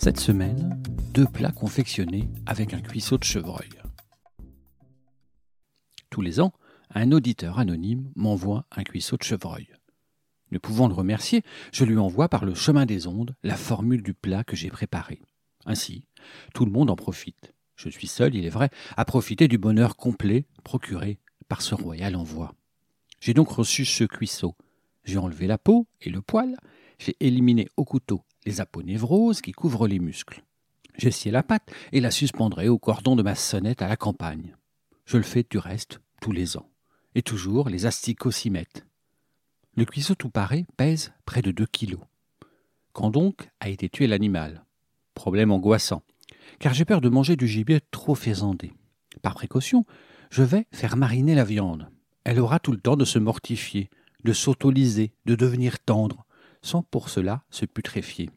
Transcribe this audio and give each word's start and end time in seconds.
Cette 0.00 0.20
semaine, 0.20 0.80
deux 1.12 1.26
plats 1.26 1.50
confectionnés 1.50 2.30
avec 2.46 2.72
un 2.72 2.80
cuisseau 2.80 3.18
de 3.18 3.24
chevreuil. 3.24 3.68
Tous 6.08 6.20
les 6.20 6.38
ans, 6.38 6.52
un 6.94 7.10
auditeur 7.10 7.58
anonyme 7.58 8.12
m'envoie 8.14 8.64
un 8.70 8.84
cuisseau 8.84 9.16
de 9.16 9.24
chevreuil. 9.24 9.66
Ne 10.52 10.58
pouvant 10.58 10.86
le 10.86 10.94
remercier, 10.94 11.42
je 11.72 11.84
lui 11.84 11.98
envoie 11.98 12.28
par 12.28 12.44
le 12.44 12.54
chemin 12.54 12.86
des 12.86 13.08
ondes 13.08 13.34
la 13.42 13.56
formule 13.56 14.04
du 14.04 14.14
plat 14.14 14.44
que 14.44 14.54
j'ai 14.54 14.70
préparé. 14.70 15.20
Ainsi, 15.66 16.04
tout 16.54 16.64
le 16.64 16.70
monde 16.70 16.90
en 16.90 16.96
profite. 16.96 17.52
Je 17.74 17.88
suis 17.88 18.06
seul, 18.06 18.36
il 18.36 18.46
est 18.46 18.50
vrai, 18.50 18.70
à 18.96 19.04
profiter 19.04 19.48
du 19.48 19.58
bonheur 19.58 19.96
complet 19.96 20.46
procuré 20.62 21.18
par 21.48 21.60
ce 21.60 21.74
royal 21.74 22.14
envoi. 22.14 22.54
J'ai 23.20 23.34
donc 23.34 23.48
reçu 23.48 23.84
ce 23.84 24.04
cuisseau. 24.04 24.54
J'ai 25.02 25.18
enlevé 25.18 25.48
la 25.48 25.58
peau 25.58 25.88
et 26.00 26.10
le 26.10 26.22
poil, 26.22 26.56
j'ai 27.00 27.16
éliminé 27.18 27.66
au 27.76 27.84
couteau 27.84 28.22
les 28.48 28.62
aponévroses 28.62 29.42
qui 29.42 29.52
couvrent 29.52 29.86
les 29.86 29.98
muscles. 29.98 30.42
Scié 30.98 31.30
la 31.30 31.42
pâte 31.42 31.70
et 31.92 32.00
la 32.00 32.10
suspendrai 32.10 32.68
au 32.68 32.78
cordon 32.78 33.14
de 33.14 33.22
ma 33.22 33.34
sonnette 33.34 33.82
à 33.82 33.88
la 33.88 33.96
campagne. 33.96 34.56
Je 35.04 35.18
le 35.18 35.22
fais 35.22 35.44
du 35.48 35.58
reste 35.58 36.00
tous 36.22 36.32
les 36.32 36.56
ans. 36.56 36.68
Et 37.14 37.22
toujours 37.22 37.68
les 37.68 37.84
asticots 37.84 38.30
s'y 38.30 38.48
mettent. 38.48 38.86
Le 39.76 39.84
cuisseau 39.84 40.14
tout 40.14 40.30
paré 40.30 40.66
pèse 40.78 41.12
près 41.26 41.42
de 41.42 41.50
deux 41.50 41.66
kilos. 41.66 42.00
Quand 42.94 43.10
donc 43.10 43.50
a 43.60 43.68
été 43.68 43.90
tué 43.90 44.06
l'animal? 44.06 44.64
Problème 45.12 45.52
angoissant, 45.52 46.02
car 46.58 46.72
j'ai 46.72 46.86
peur 46.86 47.02
de 47.02 47.10
manger 47.10 47.36
du 47.36 47.46
gibier 47.46 47.80
trop 47.90 48.14
faisandé. 48.14 48.72
Par 49.20 49.34
précaution, 49.34 49.84
je 50.30 50.42
vais 50.42 50.66
faire 50.72 50.96
mariner 50.96 51.34
la 51.34 51.44
viande. 51.44 51.90
Elle 52.24 52.40
aura 52.40 52.60
tout 52.60 52.72
le 52.72 52.80
temps 52.80 52.96
de 52.96 53.04
se 53.04 53.18
mortifier, 53.18 53.90
de 54.24 54.32
s'autoliser, 54.32 55.12
de 55.26 55.34
devenir 55.34 55.78
tendre, 55.80 56.24
sans 56.62 56.82
pour 56.82 57.08
cela 57.08 57.44
se 57.50 57.66
putréfier. 57.66 58.30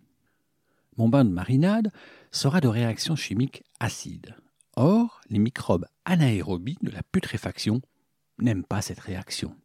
Mon 0.97 1.09
bain 1.09 1.25
de 1.25 1.29
marinade 1.29 1.91
sera 2.31 2.61
de 2.61 2.67
réaction 2.67 3.15
chimique 3.15 3.63
acide. 3.79 4.35
Or, 4.75 5.21
les 5.29 5.39
microbes 5.39 5.85
anaérobies 6.05 6.77
de 6.81 6.91
la 6.91 7.03
putréfaction 7.03 7.81
n'aiment 8.39 8.63
pas 8.65 8.81
cette 8.81 8.99
réaction. 8.99 9.55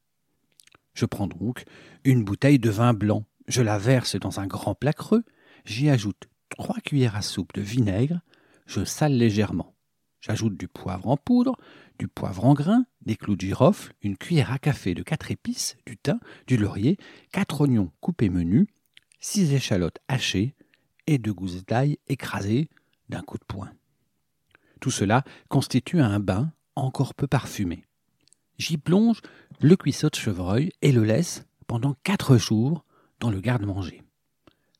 Je 0.94 1.06
prends 1.06 1.26
donc 1.26 1.64
une 2.04 2.24
bouteille 2.24 2.58
de 2.58 2.70
vin 2.70 2.94
blanc, 2.94 3.24
je 3.48 3.62
la 3.62 3.78
verse 3.78 4.16
dans 4.16 4.40
un 4.40 4.46
grand 4.46 4.74
plat 4.74 4.92
creux, 4.92 5.24
j'y 5.64 5.90
ajoute 5.90 6.28
trois 6.48 6.80
cuillères 6.80 7.16
à 7.16 7.22
soupe 7.22 7.52
de 7.54 7.60
vinaigre, 7.60 8.20
je 8.66 8.84
sale 8.84 9.12
légèrement. 9.12 9.74
J'ajoute 10.20 10.56
du 10.56 10.66
poivre 10.66 11.08
en 11.08 11.16
poudre, 11.16 11.56
du 11.98 12.08
poivre 12.08 12.44
en 12.44 12.54
grains, 12.54 12.86
des 13.04 13.16
clous 13.16 13.36
de 13.36 13.42
girofle, 13.42 13.92
une 14.02 14.16
cuillère 14.16 14.52
à 14.52 14.58
café 14.58 14.94
de 14.94 15.02
quatre 15.02 15.30
épices, 15.30 15.76
du 15.86 15.96
thym, 15.96 16.18
du 16.46 16.56
laurier, 16.56 16.98
quatre 17.32 17.60
oignons 17.60 17.92
coupés 18.00 18.30
menus, 18.30 18.66
six 19.20 19.52
échalotes 19.52 19.98
hachées 20.08 20.54
et 21.06 21.18
gousses 21.18 21.64
d'ail 21.64 21.98
écrasées 22.08 22.68
d'un 23.08 23.22
coup 23.22 23.38
de 23.38 23.44
poing. 23.44 23.70
Tout 24.80 24.90
cela 24.90 25.24
constitue 25.48 26.00
un 26.00 26.20
bain 26.20 26.52
encore 26.74 27.14
peu 27.14 27.26
parfumé. 27.26 27.84
J'y 28.58 28.78
plonge 28.78 29.20
le 29.60 29.76
cuisseau 29.76 30.08
de 30.08 30.16
chevreuil 30.16 30.72
et 30.82 30.92
le 30.92 31.04
laisse 31.04 31.44
pendant 31.66 31.94
quatre 32.04 32.36
jours 32.36 32.84
dans 33.20 33.30
le 33.30 33.40
garde-manger. 33.40 34.02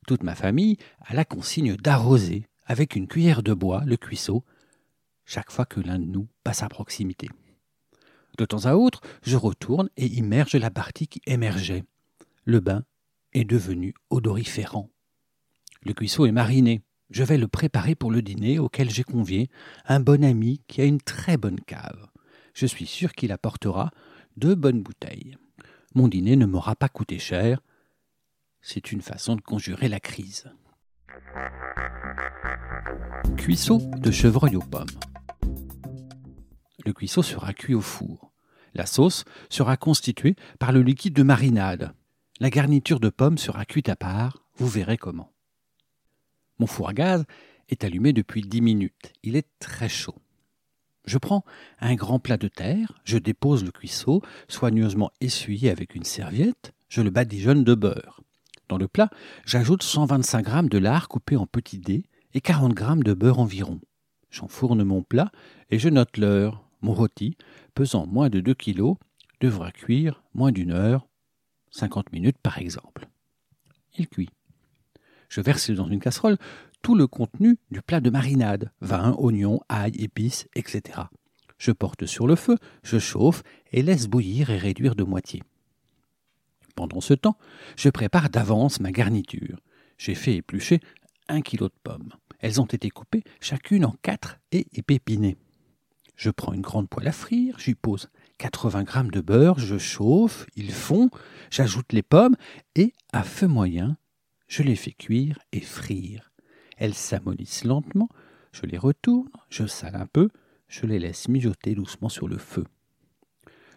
Toute 0.07 0.23
ma 0.23 0.35
famille 0.35 0.77
a 1.01 1.13
la 1.13 1.25
consigne 1.25 1.75
d'arroser 1.75 2.47
avec 2.65 2.95
une 2.95 3.07
cuillère 3.07 3.43
de 3.43 3.53
bois 3.53 3.83
le 3.85 3.97
cuisseau 3.97 4.43
chaque 5.25 5.51
fois 5.51 5.65
que 5.65 5.81
l'un 5.81 5.99
de 5.99 6.05
nous 6.05 6.27
passe 6.43 6.63
à 6.63 6.69
proximité. 6.69 7.29
De 8.37 8.45
temps 8.45 8.65
à 8.65 8.75
autre, 8.75 9.01
je 9.23 9.35
retourne 9.35 9.89
et 9.97 10.05
immerge 10.05 10.55
la 10.55 10.69
partie 10.69 11.07
qui 11.07 11.21
émergeait. 11.25 11.83
Le 12.45 12.59
bain 12.59 12.85
est 13.33 13.43
devenu 13.43 13.93
odoriférant. 14.09 14.89
Le 15.83 15.93
cuisseau 15.93 16.25
est 16.25 16.31
mariné. 16.31 16.81
Je 17.09 17.23
vais 17.23 17.37
le 17.37 17.47
préparer 17.47 17.95
pour 17.95 18.11
le 18.11 18.21
dîner 18.21 18.59
auquel 18.59 18.89
j'ai 18.89 19.03
convié 19.03 19.49
un 19.85 19.99
bon 19.99 20.23
ami 20.23 20.61
qui 20.67 20.81
a 20.81 20.85
une 20.85 21.01
très 21.01 21.37
bonne 21.37 21.61
cave. 21.61 22.07
Je 22.53 22.65
suis 22.65 22.85
sûr 22.85 23.13
qu'il 23.13 23.31
apportera 23.31 23.91
deux 24.35 24.55
bonnes 24.55 24.81
bouteilles. 24.81 25.37
Mon 25.95 26.07
dîner 26.07 26.35
ne 26.35 26.45
m'aura 26.45 26.75
pas 26.75 26.89
coûté 26.89 27.19
cher. 27.19 27.61
C'est 28.61 28.91
une 28.91 29.01
façon 29.01 29.35
de 29.35 29.41
conjurer 29.41 29.87
la 29.87 29.99
crise. 29.99 30.51
Cuisseau 33.37 33.79
de 33.97 34.11
chevreuil 34.11 34.55
aux 34.55 34.61
pommes. 34.61 34.87
Le 36.85 36.93
cuisseau 36.93 37.23
sera 37.23 37.53
cuit 37.53 37.73
au 37.73 37.81
four. 37.81 38.31
La 38.73 38.85
sauce 38.85 39.25
sera 39.49 39.77
constituée 39.77 40.35
par 40.59 40.71
le 40.71 40.81
liquide 40.81 41.13
de 41.13 41.23
marinade. 41.23 41.93
La 42.39 42.49
garniture 42.49 42.99
de 42.99 43.09
pommes 43.09 43.37
sera 43.37 43.65
cuite 43.65 43.89
à 43.89 43.95
part, 43.95 44.43
vous 44.55 44.67
verrez 44.67 44.97
comment. 44.97 45.33
Mon 46.59 46.67
four 46.67 46.89
à 46.89 46.93
gaz 46.93 47.25
est 47.69 47.83
allumé 47.83 48.13
depuis 48.13 48.41
dix 48.41 48.61
minutes. 48.61 49.13
Il 49.23 49.35
est 49.35 49.47
très 49.59 49.89
chaud. 49.89 50.15
Je 51.05 51.17
prends 51.17 51.45
un 51.79 51.95
grand 51.95 52.19
plat 52.19 52.37
de 52.37 52.49
terre, 52.49 52.99
je 53.05 53.17
dépose 53.17 53.63
le 53.63 53.71
cuisseau, 53.71 54.21
soigneusement 54.49 55.11
essuyé 55.21 55.69
avec 55.69 55.95
une 55.95 56.03
serviette, 56.03 56.73
je 56.89 57.01
le 57.01 57.09
badigeonne 57.09 57.63
de 57.63 57.75
beurre. 57.75 58.21
Dans 58.67 58.77
le 58.77 58.89
plat, 58.89 59.09
j'ajoute 59.45 59.83
125 59.83 60.45
g 60.45 60.69
de 60.69 60.77
lard 60.77 61.07
coupé 61.07 61.37
en 61.37 61.47
petits 61.47 61.79
dés 61.79 62.03
et 62.33 62.41
40 62.41 62.77
g 62.77 62.85
de 63.05 63.13
beurre 63.13 63.39
environ. 63.39 63.79
J'enfourne 64.29 64.83
mon 64.83 65.01
plat 65.01 65.31
et 65.69 65.79
je 65.79 65.87
note 65.89 66.17
l'heure. 66.17 66.63
Mon 66.81 66.93
rôti, 66.93 67.37
pesant 67.73 68.05
moins 68.05 68.29
de 68.29 68.39
2 68.39 68.53
kg, 68.53 68.95
devra 69.39 69.71
cuire 69.71 70.21
moins 70.35 70.51
d'une 70.51 70.71
heure, 70.71 71.07
50 71.71 72.11
minutes 72.11 72.37
par 72.37 72.59
exemple. 72.59 73.07
Il 73.97 74.07
cuit. 74.07 74.29
Je 75.29 75.41
verse 75.41 75.69
dans 75.71 75.87
une 75.87 75.99
casserole 75.99 76.37
tout 76.81 76.95
le 76.95 77.07
contenu 77.07 77.57
du 77.71 77.81
plat 77.81 77.99
de 77.99 78.09
marinade, 78.09 78.71
vin, 78.81 79.15
oignons, 79.17 79.59
ail, 79.69 79.93
épices, 79.97 80.47
etc. 80.55 81.01
Je 81.57 81.71
porte 81.71 82.05
sur 82.05 82.27
le 82.27 82.35
feu, 82.35 82.57
je 82.83 82.99
chauffe 82.99 83.43
et 83.71 83.81
laisse 83.81 84.07
bouillir 84.07 84.49
et 84.49 84.57
réduire 84.57 84.95
de 84.95 85.03
moitié. 85.03 85.41
Pendant 86.75 87.01
ce 87.01 87.13
temps, 87.15 87.37
je 87.75 87.89
prépare 87.89 88.29
d'avance 88.29 88.79
ma 88.79 88.91
garniture. 88.91 89.59
J'ai 89.97 90.13
fait 90.13 90.35
éplucher 90.35 90.79
un 91.27 91.41
kilo 91.41 91.67
de 91.67 91.73
pommes. 91.83 92.13
Elles 92.39 92.61
ont 92.61 92.65
été 92.65 92.89
coupées 92.89 93.23
chacune 93.41 93.85
en 93.85 93.95
quatre 94.03 94.37
et 94.51 94.67
épinées. 94.75 95.37
Je 96.15 96.29
prends 96.29 96.53
une 96.53 96.61
grande 96.61 96.89
poêle 96.89 97.07
à 97.07 97.11
frire, 97.11 97.59
j'y 97.59 97.75
pose 97.75 98.09
80 98.37 98.85
g 98.85 99.09
de 99.11 99.21
beurre, 99.21 99.59
je 99.59 99.77
chauffe, 99.77 100.45
ils 100.55 100.71
fond, 100.71 101.09
j'ajoute 101.49 101.91
les 101.91 102.03
pommes 102.03 102.35
et, 102.75 102.93
à 103.11 103.23
feu 103.23 103.47
moyen, 103.47 103.97
je 104.47 104.63
les 104.63 104.75
fais 104.75 104.91
cuire 104.91 105.39
et 105.51 105.61
frire. 105.61 106.31
Elles 106.77 106.93
s'amollissent 106.93 107.63
lentement, 107.63 108.09
je 108.51 108.65
les 108.65 108.77
retourne, 108.77 109.29
je 109.49 109.65
sale 109.65 109.95
un 109.95 110.07
peu, 110.07 110.29
je 110.67 110.85
les 110.85 110.99
laisse 110.99 111.27
mijoter 111.27 111.75
doucement 111.75 112.09
sur 112.09 112.27
le 112.27 112.37
feu. 112.37 112.65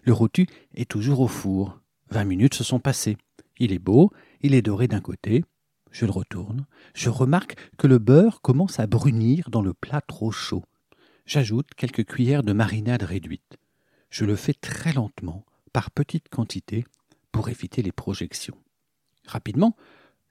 Le 0.02 0.12
rôti 0.12 0.46
est 0.74 0.90
toujours 0.90 1.20
au 1.20 1.28
four. 1.28 1.80
Vingt 2.10 2.24
minutes 2.24 2.54
se 2.54 2.64
sont 2.64 2.80
passées. 2.80 3.16
Il 3.58 3.72
est 3.72 3.78
beau, 3.78 4.10
il 4.40 4.54
est 4.54 4.62
doré 4.62 4.88
d'un 4.88 5.00
côté. 5.00 5.44
Je 5.90 6.06
le 6.06 6.12
retourne. 6.12 6.66
Je 6.94 7.10
remarque 7.10 7.56
que 7.76 7.86
le 7.86 7.98
beurre 7.98 8.40
commence 8.40 8.80
à 8.80 8.86
brunir 8.86 9.50
dans 9.50 9.62
le 9.62 9.74
plat 9.74 10.00
trop 10.00 10.30
chaud. 10.30 10.64
J'ajoute 11.26 11.74
quelques 11.76 12.04
cuillères 12.04 12.42
de 12.42 12.52
marinade 12.52 13.02
réduite. 13.02 13.58
Je 14.08 14.24
le 14.24 14.36
fais 14.36 14.54
très 14.54 14.92
lentement, 14.92 15.44
par 15.72 15.90
petites 15.90 16.28
quantités, 16.28 16.84
pour 17.30 17.48
éviter 17.48 17.82
les 17.82 17.92
projections. 17.92 18.56
Rapidement, 19.26 19.76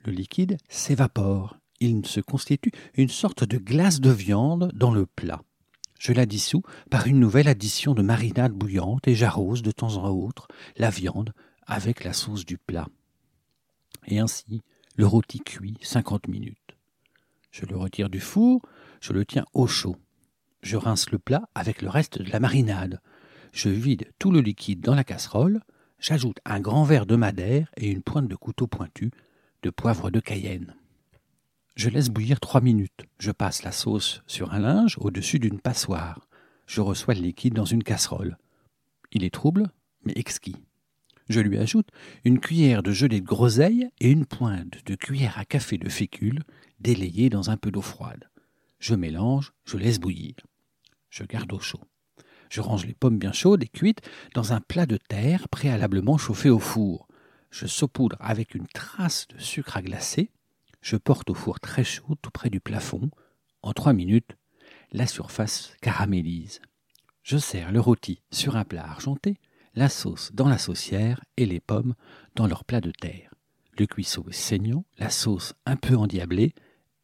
le 0.05 0.11
liquide 0.11 0.57
s'évapore. 0.69 1.57
Il 1.79 2.05
se 2.05 2.19
constitue 2.19 2.71
une 2.95 3.09
sorte 3.09 3.43
de 3.43 3.57
glace 3.57 4.01
de 4.01 4.11
viande 4.11 4.71
dans 4.73 4.91
le 4.93 5.05
plat. 5.05 5.41
Je 5.99 6.13
la 6.13 6.25
dissous 6.25 6.63
par 6.89 7.07
une 7.07 7.19
nouvelle 7.19 7.47
addition 7.47 7.93
de 7.93 8.01
marinade 8.01 8.53
bouillante 8.53 9.07
et 9.07 9.15
j'arrose 9.15 9.61
de 9.61 9.71
temps 9.71 9.97
en 9.97 10.09
autre 10.09 10.47
la 10.77 10.89
viande 10.89 11.33
avec 11.67 12.03
la 12.03 12.13
sauce 12.13 12.45
du 12.45 12.57
plat. 12.57 12.87
Et 14.07 14.19
ainsi, 14.19 14.61
le 14.95 15.05
rôti 15.05 15.39
cuit 15.39 15.77
cinquante 15.81 16.27
minutes. 16.27 16.57
Je 17.51 17.65
le 17.65 17.77
retire 17.77 18.09
du 18.09 18.19
four, 18.19 18.61
je 19.01 19.13
le 19.13 19.25
tiens 19.25 19.45
au 19.53 19.67
chaud. 19.67 19.97
Je 20.61 20.77
rince 20.77 21.11
le 21.11 21.19
plat 21.19 21.49
avec 21.55 21.81
le 21.81 21.89
reste 21.89 22.21
de 22.21 22.31
la 22.31 22.39
marinade. 22.39 23.01
Je 23.51 23.69
vide 23.69 24.11
tout 24.19 24.31
le 24.31 24.41
liquide 24.41 24.81
dans 24.81 24.95
la 24.95 25.03
casserole, 25.03 25.61
j'ajoute 25.99 26.39
un 26.45 26.59
grand 26.59 26.83
verre 26.83 27.05
de 27.05 27.15
madère 27.15 27.71
et 27.77 27.89
une 27.89 28.03
pointe 28.03 28.27
de 28.27 28.35
couteau 28.35 28.67
pointu 28.67 29.11
de 29.63 29.69
poivre 29.69 30.09
de 30.11 30.19
Cayenne. 30.19 30.75
Je 31.75 31.89
laisse 31.89 32.09
bouillir 32.09 32.39
trois 32.39 32.61
minutes. 32.61 33.05
Je 33.19 33.31
passe 33.31 33.63
la 33.63 33.71
sauce 33.71 34.21
sur 34.27 34.53
un 34.53 34.59
linge 34.59 34.97
au-dessus 34.99 35.39
d'une 35.39 35.59
passoire. 35.59 36.27
Je 36.65 36.81
reçois 36.81 37.13
le 37.13 37.21
liquide 37.21 37.53
dans 37.53 37.65
une 37.65 37.83
casserole. 37.83 38.37
Il 39.11 39.23
est 39.23 39.33
trouble, 39.33 39.69
mais 40.03 40.13
exquis. 40.15 40.57
Je 41.29 41.41
lui 41.41 41.57
ajoute 41.57 41.89
une 42.25 42.39
cuillère 42.39 42.83
de 42.83 42.91
gelée 42.91 43.21
de 43.21 43.25
groseille 43.25 43.89
et 43.99 44.09
une 44.09 44.25
pointe 44.25 44.85
de 44.85 44.95
cuillère 44.95 45.37
à 45.37 45.45
café 45.45 45.77
de 45.77 45.89
fécule 45.89 46.43
délayée 46.79 47.29
dans 47.29 47.49
un 47.49 47.57
peu 47.57 47.71
d'eau 47.71 47.81
froide. 47.81 48.29
Je 48.79 48.95
mélange, 48.95 49.53
je 49.65 49.77
laisse 49.77 49.99
bouillir. 49.99 50.35
Je 51.09 51.23
garde 51.23 51.51
au 51.53 51.59
chaud. 51.59 51.83
Je 52.49 52.61
range 52.61 52.85
les 52.85 52.93
pommes 52.93 53.19
bien 53.19 53.31
chaudes 53.31 53.63
et 53.63 53.67
cuites 53.67 54.01
dans 54.33 54.53
un 54.53 54.61
plat 54.61 54.85
de 54.85 54.97
terre 54.97 55.49
préalablement 55.49 56.17
chauffé 56.17 56.49
au 56.49 56.59
four. 56.59 57.07
Je 57.51 57.67
saupoudre 57.67 58.17
avec 58.19 58.55
une 58.55 58.67
trace 58.67 59.27
de 59.27 59.39
sucre 59.39 59.77
à 59.77 59.81
glacer. 59.81 60.29
Je 60.81 60.95
porte 60.95 61.29
au 61.29 61.33
four 61.33 61.59
très 61.59 61.83
chaud 61.83 62.15
tout 62.21 62.31
près 62.31 62.49
du 62.49 62.59
plafond. 62.59 63.09
En 63.61 63.73
trois 63.73 63.93
minutes, 63.93 64.37
la 64.91 65.07
surface 65.07 65.73
caramélise. 65.81 66.61
Je 67.23 67.37
sers 67.37 67.71
le 67.71 67.79
rôti 67.79 68.21
sur 68.31 68.55
un 68.55 68.63
plat 68.63 68.85
argenté, 68.85 69.39
la 69.75 69.89
sauce 69.89 70.31
dans 70.33 70.47
la 70.47 70.57
saucière 70.57 71.23
et 71.37 71.45
les 71.45 71.59
pommes 71.59 71.95
dans 72.35 72.47
leur 72.47 72.63
plat 72.63 72.81
de 72.81 72.91
terre. 72.91 73.33
Le 73.77 73.85
cuisseau 73.85 74.25
est 74.29 74.33
saignant, 74.33 74.83
la 74.97 75.09
sauce 75.09 75.53
un 75.65 75.75
peu 75.75 75.95
endiablée 75.95 76.53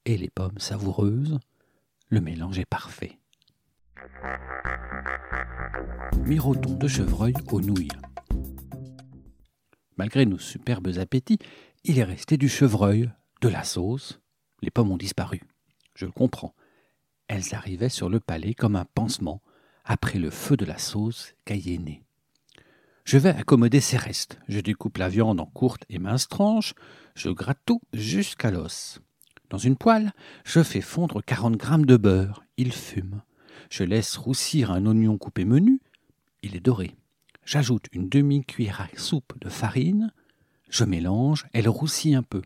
et 0.05 0.17
les 0.17 0.29
pommes 0.29 0.59
savoureuses. 0.59 1.39
Le 2.09 2.21
mélange 2.21 2.59
est 2.59 2.65
parfait. 2.65 3.19
Miroton 6.25 6.73
de 6.75 6.87
chevreuil 6.87 7.33
aux 7.51 7.61
nouilles. 7.61 7.87
Malgré 9.97 10.25
nos 10.25 10.39
superbes 10.39 10.97
appétits, 10.97 11.39
il 11.83 11.99
est 11.99 12.03
resté 12.03 12.37
du 12.37 12.49
chevreuil, 12.49 13.09
de 13.41 13.49
la 13.49 13.63
sauce. 13.63 14.19
Les 14.61 14.71
pommes 14.71 14.91
ont 14.91 14.97
disparu. 14.97 15.41
Je 15.93 16.05
le 16.05 16.11
comprends. 16.11 16.53
Elles 17.27 17.55
arrivaient 17.55 17.89
sur 17.89 18.09
le 18.09 18.19
palais 18.19 18.53
comme 18.53 18.75
un 18.75 18.85
pansement 18.85 19.41
après 19.85 20.19
le 20.19 20.29
feu 20.29 20.57
de 20.57 20.65
la 20.65 20.77
sauce 20.77 21.33
cayennée. 21.45 22.03
Je 23.05 23.17
vais 23.17 23.29
accommoder 23.29 23.79
ces 23.81 23.97
restes. 23.97 24.39
Je 24.47 24.59
découpe 24.59 24.97
la 24.97 25.09
viande 25.09 25.39
en 25.39 25.45
courtes 25.45 25.85
et 25.89 25.99
minces 25.99 26.27
tranches. 26.27 26.73
Je 27.15 27.29
gratte 27.29 27.61
tout 27.65 27.81
jusqu'à 27.93 28.51
l'os. 28.51 28.99
Dans 29.51 29.59
une 29.59 29.77
poêle, 29.77 30.11
je 30.43 30.63
fais 30.63 30.81
fondre 30.81 31.23
40 31.23 31.55
grammes 31.55 31.85
de 31.85 31.97
beurre. 31.97 32.43
Il 32.57 32.73
fume. 32.73 33.21
Je 33.69 33.83
laisse 33.83 34.17
roussir 34.17 34.71
un 34.71 34.85
oignon 34.87 35.17
coupé 35.17 35.45
menu. 35.45 35.79
Il 36.41 36.55
est 36.55 36.65
doré. 36.65 36.95
J'ajoute 37.45 37.85
une 37.91 38.09
demi-cuillère 38.09 38.81
à 38.81 38.87
soupe 38.97 39.33
de 39.39 39.49
farine. 39.49 40.11
Je 40.69 40.83
mélange. 40.83 41.45
Elle 41.53 41.69
roussit 41.69 42.15
un 42.15 42.23
peu. 42.23 42.41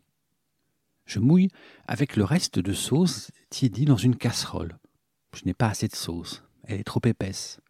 Je 1.05 1.19
mouille 1.19 1.47
avec 1.87 2.17
le 2.17 2.25
reste 2.25 2.59
de 2.59 2.73
sauce 2.73 3.31
tiédie 3.49 3.85
dans 3.85 3.97
une 3.97 4.17
casserole. 4.17 4.77
Je 5.33 5.45
n'ai 5.45 5.53
pas 5.53 5.69
assez 5.69 5.87
de 5.87 5.95
sauce. 5.95 6.43
Elle 6.65 6.81
est 6.81 6.83
trop 6.83 7.01
épaisse. 7.05 7.61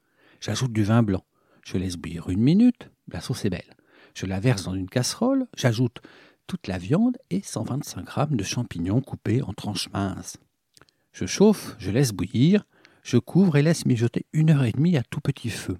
J'ajoute 0.41 0.73
du 0.73 0.83
vin 0.83 1.03
blanc. 1.03 1.23
Je 1.63 1.77
laisse 1.77 1.97
bouillir 1.97 2.29
une 2.29 2.41
minute. 2.41 2.89
La 3.11 3.21
sauce 3.21 3.45
est 3.45 3.51
belle. 3.51 3.75
Je 4.15 4.25
la 4.25 4.39
verse 4.39 4.63
dans 4.63 4.73
une 4.73 4.89
casserole. 4.89 5.47
J'ajoute 5.55 6.01
toute 6.47 6.65
la 6.67 6.79
viande 6.79 7.17
et 7.29 7.43
125 7.43 8.09
g 8.09 8.35
de 8.35 8.43
champignons 8.43 9.01
coupés 9.01 9.43
en 9.43 9.53
tranches 9.53 9.89
minces. 9.91 10.37
Je 11.13 11.27
chauffe, 11.27 11.75
je 11.77 11.91
laisse 11.91 12.11
bouillir, 12.11 12.65
je 13.03 13.17
couvre 13.17 13.55
et 13.57 13.61
laisse 13.61 13.85
mijoter 13.85 14.25
une 14.33 14.49
heure 14.49 14.63
et 14.63 14.71
demie 14.71 14.97
à 14.97 15.03
tout 15.03 15.21
petit 15.21 15.51
feu. 15.51 15.77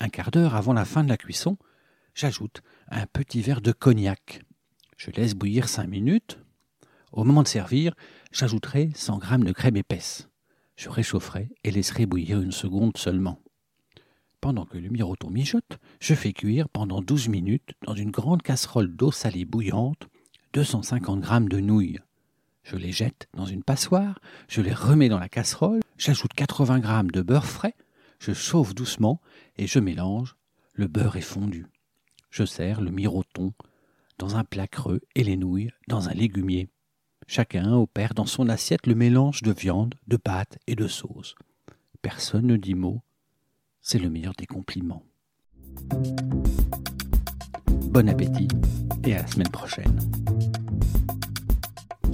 Un 0.00 0.08
quart 0.08 0.30
d'heure 0.30 0.54
avant 0.54 0.72
la 0.72 0.84
fin 0.84 1.04
de 1.04 1.08
la 1.08 1.16
cuisson, 1.16 1.56
j'ajoute 2.14 2.62
un 2.88 3.06
petit 3.06 3.40
verre 3.40 3.60
de 3.60 3.72
cognac. 3.72 4.42
Je 4.96 5.10
laisse 5.10 5.34
bouillir 5.34 5.68
cinq 5.68 5.86
minutes. 5.86 6.38
Au 7.12 7.24
moment 7.24 7.42
de 7.42 7.48
servir, 7.48 7.94
j'ajouterai 8.32 8.90
100 8.94 9.20
g 9.20 9.38
de 9.38 9.52
crème 9.52 9.76
épaisse. 9.76 10.28
Je 10.76 10.88
réchaufferai 10.88 11.50
et 11.62 11.70
laisserai 11.70 12.06
bouillir 12.06 12.40
une 12.40 12.52
seconde 12.52 12.96
seulement. 12.96 13.40
Pendant 14.40 14.66
que 14.66 14.76
le 14.76 14.90
miroton 14.90 15.30
mijote, 15.30 15.78
je 16.00 16.14
fais 16.14 16.32
cuire 16.32 16.68
pendant 16.68 17.00
12 17.00 17.28
minutes 17.28 17.72
dans 17.86 17.94
une 17.94 18.10
grande 18.10 18.42
casserole 18.42 18.94
d'eau 18.94 19.12
salée 19.12 19.44
bouillante 19.44 20.08
250 20.52 21.24
g 21.24 21.48
de 21.48 21.60
nouilles. 21.60 21.98
Je 22.62 22.76
les 22.76 22.92
jette 22.92 23.28
dans 23.34 23.46
une 23.46 23.62
passoire, 23.62 24.20
je 24.48 24.60
les 24.60 24.72
remets 24.72 25.08
dans 25.08 25.18
la 25.18 25.28
casserole, 25.28 25.80
j'ajoute 25.98 26.32
80 26.34 26.82
g 26.82 27.12
de 27.12 27.22
beurre 27.22 27.46
frais, 27.46 27.74
je 28.24 28.32
chauffe 28.32 28.74
doucement 28.74 29.20
et 29.58 29.66
je 29.66 29.78
mélange. 29.78 30.36
Le 30.72 30.86
beurre 30.86 31.16
est 31.16 31.20
fondu. 31.20 31.66
Je 32.30 32.44
sers 32.44 32.80
le 32.80 32.90
miroton 32.90 33.52
dans 34.18 34.36
un 34.36 34.44
plat 34.44 34.66
creux 34.66 35.02
et 35.14 35.22
les 35.22 35.36
nouilles 35.36 35.70
dans 35.88 36.08
un 36.08 36.14
légumier. 36.14 36.70
Chacun 37.26 37.74
opère 37.74 38.14
dans 38.14 38.24
son 38.24 38.48
assiette 38.48 38.86
le 38.86 38.94
mélange 38.94 39.42
de 39.42 39.52
viande, 39.52 39.94
de 40.06 40.16
pâte 40.16 40.58
et 40.66 40.74
de 40.74 40.88
sauce. 40.88 41.34
Personne 42.00 42.46
ne 42.46 42.56
dit 42.56 42.74
mot, 42.74 43.02
c'est 43.82 43.98
le 43.98 44.08
meilleur 44.08 44.32
des 44.32 44.46
compliments. 44.46 45.04
Bon 47.90 48.08
appétit 48.08 48.48
et 49.04 49.14
à 49.14 49.22
la 49.22 49.26
semaine 49.26 49.50
prochaine. 49.50 49.98